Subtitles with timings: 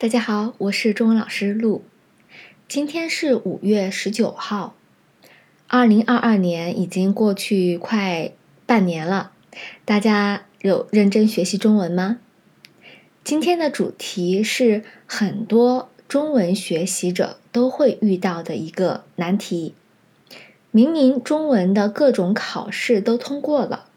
[0.00, 1.84] 大家好，我是中文老师陆。
[2.66, 4.74] 今天是五月十九号，
[5.66, 8.32] 二零二二年已经过去快
[8.64, 9.32] 半年了。
[9.84, 12.16] 大家有认真学习中文吗？
[13.22, 19.74] 今天的主题是很多中文学习者都会遇到的一个难题。
[20.70, 23.90] 明明中文的各种考试都通过了，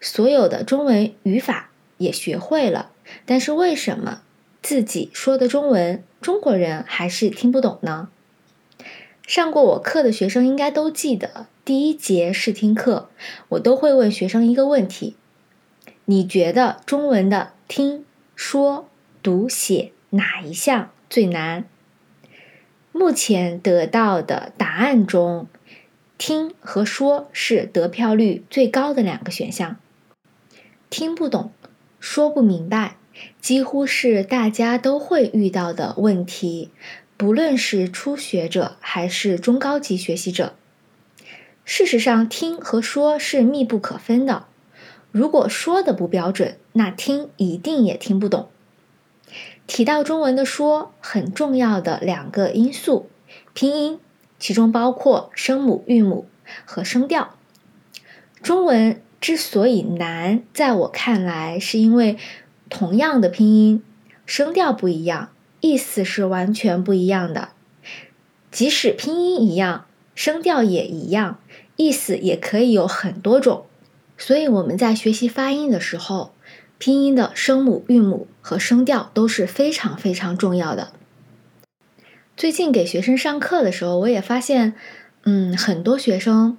[0.00, 2.90] 所有的中文语法也学会了，
[3.24, 4.22] 但是为什么？
[4.64, 8.08] 自己说的中文，中国人还是听不懂呢。
[9.26, 13.10] 上过我课的学生应该都记得，第一节试听课，
[13.50, 15.16] 我都会问学生一个问题：
[16.06, 18.88] 你觉得中文的听说
[19.22, 21.66] 读写哪一项最难？
[22.90, 25.46] 目前得到的答案中，
[26.16, 29.76] 听和说是得票率最高的两个选项。
[30.88, 31.52] 听不懂，
[32.00, 32.96] 说不明白。
[33.40, 36.70] 几乎是大家都会遇到的问题，
[37.16, 40.54] 不论是初学者还是中高级学习者。
[41.64, 44.46] 事实上，听和说是密不可分的。
[45.12, 48.48] 如果说的不标准，那听一定也听不懂。
[49.66, 53.08] 提到中文的说，很重要的两个因素：
[53.54, 54.00] 拼音，
[54.38, 56.26] 其中包括声母、韵母
[56.64, 57.36] 和声调。
[58.42, 62.18] 中文之所以难，在我看来，是因为。
[62.68, 63.82] 同样的拼音，
[64.26, 67.50] 声调不一样，意思是完全不一样的。
[68.50, 71.38] 即使拼音一样，声调也一样，
[71.76, 73.66] 意思也可以有很多种。
[74.16, 76.34] 所以我们在学习发音的时候，
[76.78, 80.92] 拼音的声母、韵母和声调都是非常非常重要的。
[82.36, 84.74] 最近给学生上课的时候，我也发现，
[85.24, 86.56] 嗯，很多学生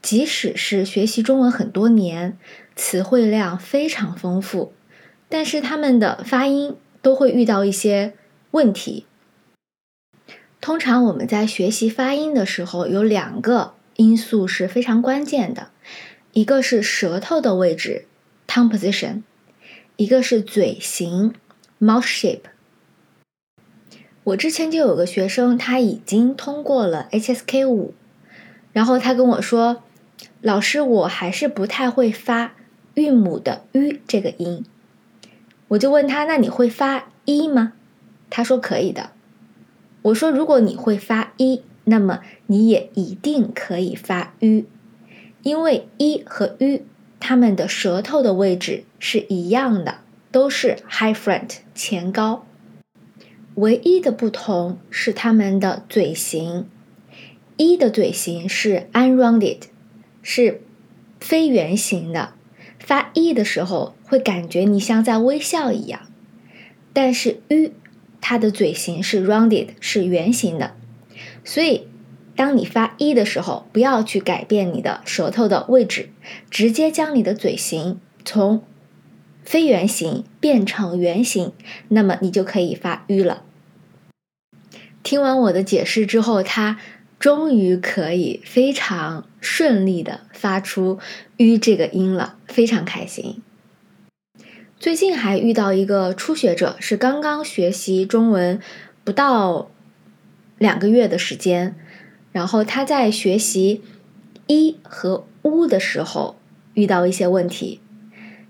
[0.00, 2.38] 即使是学习中文很多年，
[2.76, 4.72] 词汇量非常丰富。
[5.28, 8.14] 但是他们的发音都会遇到一些
[8.52, 9.06] 问题。
[10.60, 15.70] 通常我们在学习发音的时候，有两个因素是非常关键的，
[16.32, 18.06] 一个是舌头的位置
[18.48, 19.22] （tongue position），
[19.96, 21.34] 一个是嘴型
[21.80, 22.40] （mouth shape）。
[24.24, 27.94] 我之前就有个学生，他已经通过了 HSK 五，
[28.72, 29.84] 然后他跟我说
[30.42, 32.54] ：“老师，我还是不太会发
[32.94, 34.64] 韵母的 ‘ü’ 这个音。”
[35.68, 37.72] 我就问他：“那你会发一吗？”
[38.30, 39.10] 他说：“可以的。”
[40.02, 44.64] 我说：“如果你会发一，那么你也一定可以发 u，
[45.42, 46.82] 因为一和 u
[47.18, 49.98] 它们的舌头的位置是一样的，
[50.30, 52.46] 都是 high front 前高，
[53.54, 56.68] 唯一的不同是它们的嘴型。
[57.56, 59.62] 一的嘴型是 unrounded，
[60.22, 60.62] 是
[61.18, 62.34] 非圆形的。
[62.78, 66.02] 发 e 的时候，会感觉你像在微笑一样，
[66.92, 67.70] 但是 u
[68.20, 70.74] 它的嘴型是 rounded，是圆形的，
[71.44, 71.88] 所以
[72.34, 76.10] 当你发 e 的时候，不要去改变你的舌头的位置，
[76.50, 78.62] 直接将你的嘴型从
[79.42, 81.52] 非圆形变成圆形，
[81.88, 83.42] 那么你就可以发 u 了。
[85.02, 86.78] 听完我的解释之后，他。
[87.18, 90.98] 终于可以非常顺利的发出
[91.38, 93.42] “ü” 这个音了，非常开心。
[94.78, 98.60] 最近还遇到一个初学者，是刚刚学习中文
[99.02, 99.70] 不到
[100.58, 101.74] 两个月的时间，
[102.32, 103.80] 然后他在学习
[104.46, 106.36] “一”和“乌”的时候
[106.74, 107.80] 遇到一些问题，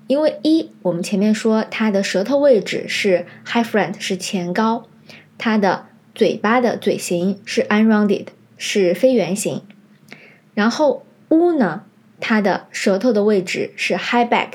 [0.09, 4.89] 因为“一”我们前面说它的舌头位置是 high front 是前高，
[5.39, 8.27] 它的嘴巴的嘴型是 unrounded。
[8.57, 9.63] 是非圆形，
[10.55, 11.85] 然后 u 呢，
[12.21, 14.51] 它的舌头的位置是 high back，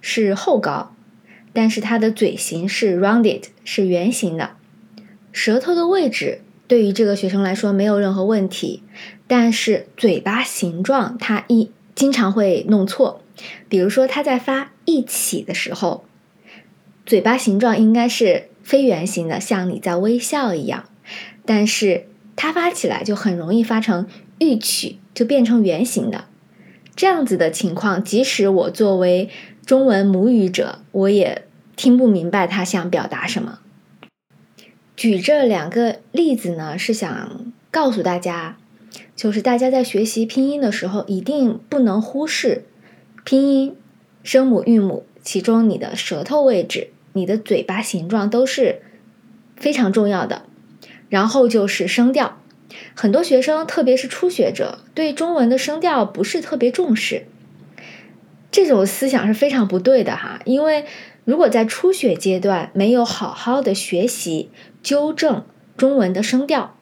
[0.00, 0.94] 是后高，
[1.52, 4.50] 但是它的嘴型是 rounded，是圆形的。
[5.32, 8.82] 舌头的位置对于这个学生来说没有任何问题，
[9.26, 13.22] 但是嘴巴形状他一经常会弄错，
[13.68, 16.04] 比如说他在发一起的时候，
[17.06, 20.84] 嘴巴形状应该是非圆形的，像你在微笑一样，
[21.46, 22.06] 但是。
[22.40, 24.06] 它发起来就很容易发成
[24.38, 26.26] 玉曲，就变成圆形的。
[26.94, 29.28] 这样子的情况，即使我作为
[29.66, 33.58] 中文母语者，我也听不明白他想表达什么。
[34.94, 38.56] 举这两个例子呢，是想告诉大家，
[39.16, 42.66] 就是大家在学习拼音的时候，一定不能忽视
[43.24, 43.74] 拼音、
[44.22, 48.80] 声母、韵母，其中你的舌头位置、你的嘴巴形状都是
[49.56, 50.44] 非常重要的。
[51.08, 52.38] 然后就是声调，
[52.94, 57.26] 很多学生，特别是初学者，对中文的声调不是特别重视。
[58.50, 60.86] 这种思想是非常不对的哈，因为
[61.24, 64.50] 如果在初学阶段没有好好的学习
[64.82, 65.44] 纠正
[65.76, 66.74] 中文的声调，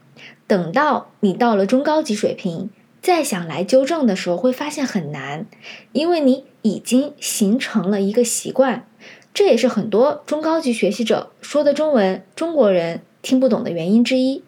[0.46, 2.70] 等到你到了中高级水平，
[3.02, 5.46] 再想来纠正的时候，会发现很难，
[5.93, 8.88] 因为你已经形成了一个习惯。
[9.34, 14.44] 这也是很多中高级学习者说的中文中国人听不懂的原因之一。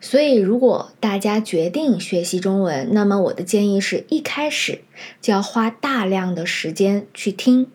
[0.00, 4.80] 所以，如果大家决定学习中文，那么我的建议是一开始
[5.20, 7.70] 就要花大量的时间去听、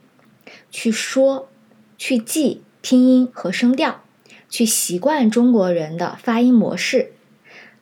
[0.69, 1.47] 去说、
[1.97, 4.03] 去记拼音和声调，
[4.49, 7.13] 去习惯中国人的发音模式。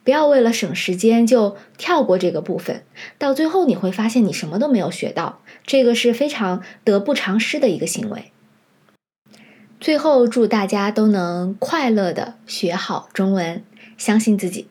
[0.03, 2.83] 不要为了省时间就跳过这个部分，
[3.17, 8.31] 到最后你会发现你什么都没有学到，这个是非常得不偿失的一个行为。
[9.79, 13.63] 最后，祝大家都能快乐的学好中文。
[13.97, 14.67] 相信自己。